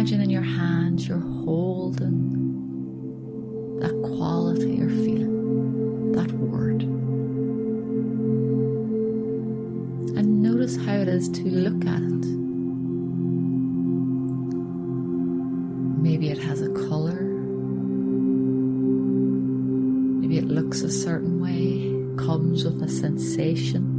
imagine 0.00 0.22
in 0.22 0.30
your 0.30 0.40
hands 0.40 1.06
you're 1.06 1.18
holding 1.44 2.32
that 3.80 3.92
quality 4.02 4.80
or 4.80 4.88
feeling, 4.88 6.12
that 6.12 6.32
word. 6.32 6.80
And 10.16 10.42
notice 10.42 10.76
how 10.78 10.94
it 10.94 11.08
is 11.08 11.28
to 11.28 11.42
look 11.44 11.84
at 11.84 12.00
it. 12.00 12.24
Maybe 16.00 16.30
it 16.30 16.38
has 16.38 16.62
a 16.62 16.70
color. 16.70 17.20
Maybe 20.22 20.38
it 20.38 20.46
looks 20.46 20.80
a 20.80 20.90
certain 20.90 21.42
way, 21.42 21.94
comes 22.16 22.64
with 22.64 22.82
a 22.82 22.88
sensation. 22.88 23.89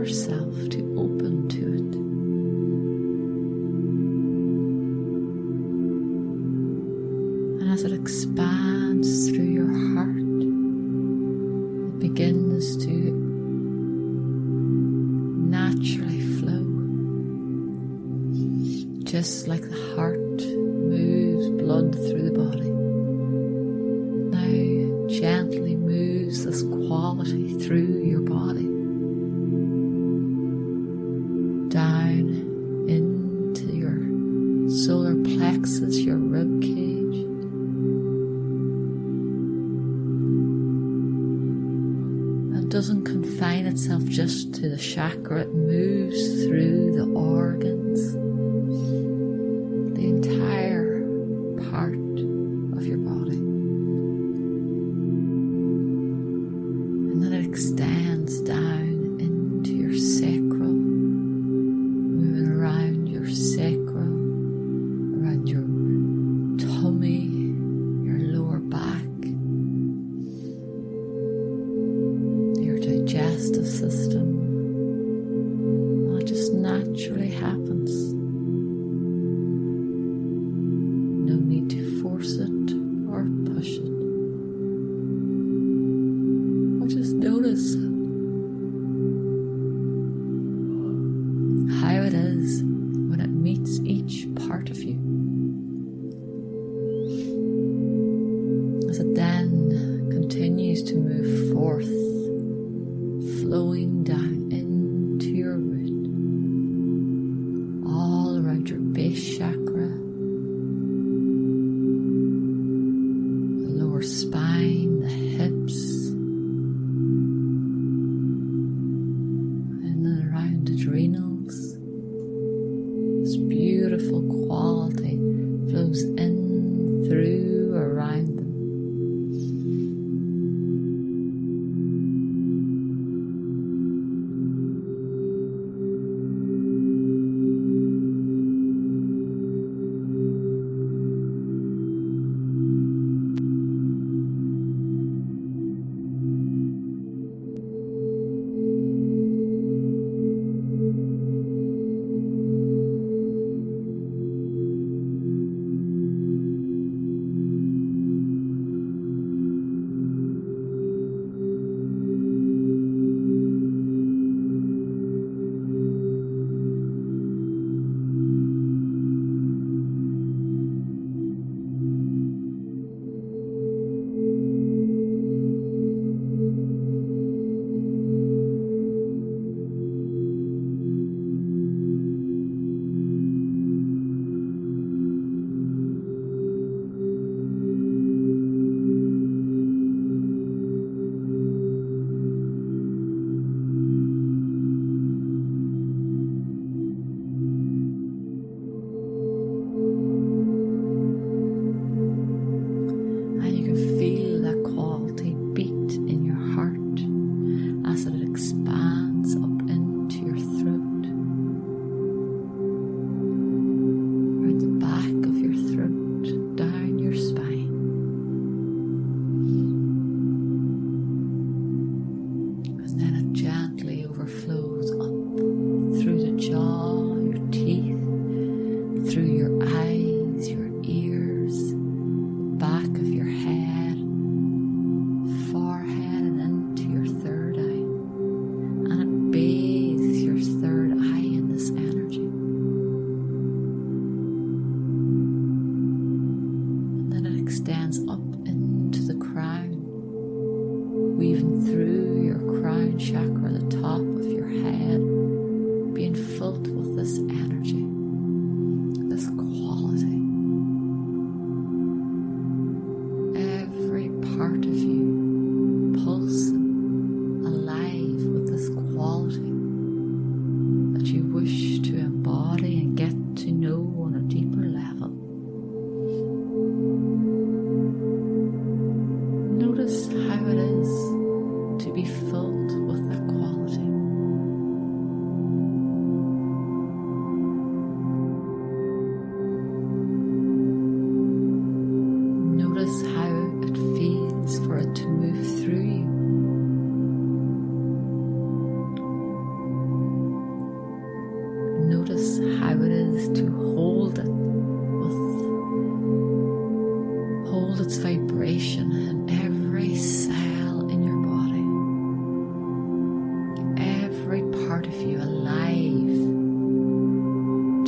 yourself 0.00 0.54
to 0.70 0.78
open 0.96 1.46
to 1.46 1.58
it. 1.58 1.94
And 7.60 7.70
as 7.70 7.84
it 7.84 7.92
expands 7.92 9.28
through 9.28 9.44
your 9.44 9.70
heart, 9.92 10.16
it 11.90 12.00
begins 12.00 12.78
to 12.78 12.92
naturally 15.50 16.22
flow, 16.38 16.64
just 19.04 19.48
like 19.48 19.68
the 19.68 19.94
heart 19.94 20.18
moves 20.18 21.50
blood 21.62 21.94
through 21.94 22.22
the 22.22 22.38
body. 22.38 22.70
Now, 24.32 25.08
gently 25.08 25.76
moves 25.76 26.46
this 26.46 26.62
quality 26.62 27.52
through 27.58 28.02
your 28.02 28.19
Is 92.12 92.64
when 92.64 93.20
it 93.20 93.30
meets 93.30 93.78
each 93.80 94.26
part 94.46 94.68
of 94.68 94.82
you. 94.82 95.39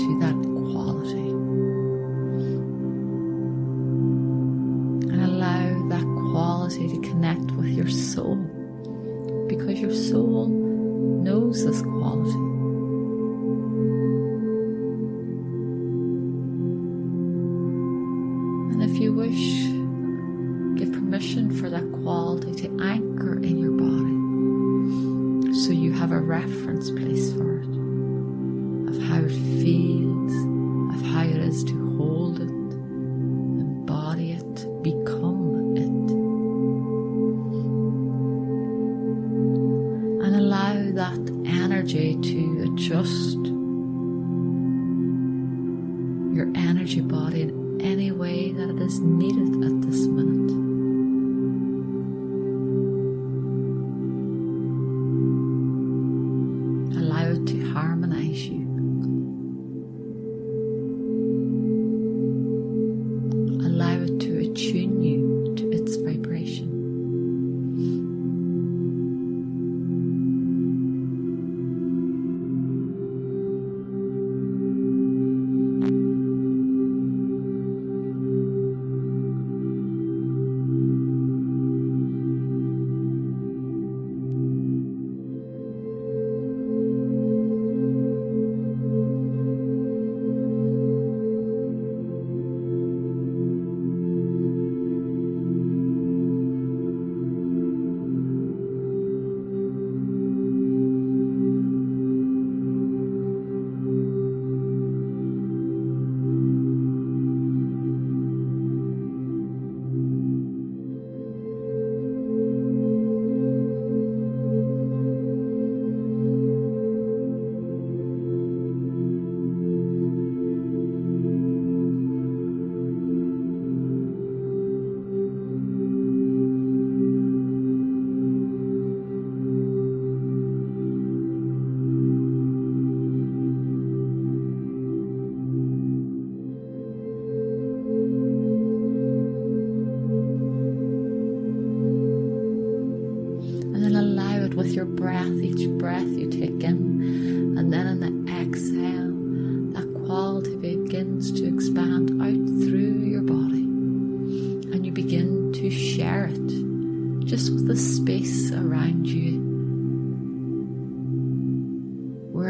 to 0.02 0.18
that 0.20 0.34
quality. 0.34 1.28
And 5.12 5.22
allow 5.22 5.88
that 5.88 6.06
quality 6.30 6.88
to 6.88 7.00
connect 7.08 7.52
with 7.52 7.68
your 7.68 7.88
soul 7.88 8.36
because 9.48 9.78
your 9.78 9.94
soul 9.94 10.48
knows 10.48 11.64
this 11.64 11.82
quality. 11.82 12.41
your 46.94 47.04
body 47.06 47.42
in 47.42 47.80
any 47.80 48.10
way 48.12 48.52
that 48.52 48.78
is 48.80 49.00
needed. 49.00 49.31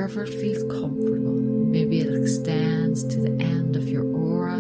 wherever 0.03 0.25
it 0.25 0.35
feels 0.41 0.65
comfortable. 0.65 1.33
Maybe 1.33 2.01
it 2.01 2.13
extends 2.13 3.05
to 3.05 3.21
the 3.21 3.31
end 3.41 3.77
of 3.77 3.89
your 3.89 4.03
aura 4.03 4.59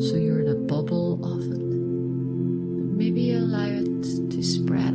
so 0.00 0.16
you're 0.16 0.40
in 0.40 0.48
a 0.48 0.54
bubble 0.54 1.22
of 1.22 1.42
it. 1.42 1.60
Maybe 2.96 3.34
allow 3.34 3.66
it 3.66 4.02
to 4.30 4.42
spread 4.42 4.91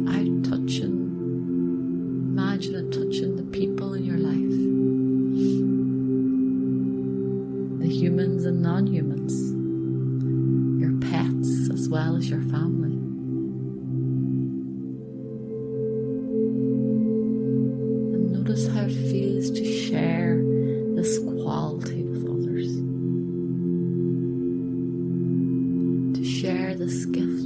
the 26.87 26.93
sky. 26.93 27.36